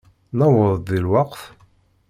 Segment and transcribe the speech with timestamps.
[0.37, 1.41] Newweḍ-d di lweqt?